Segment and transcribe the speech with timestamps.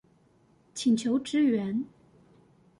[0.73, 1.85] 請求支援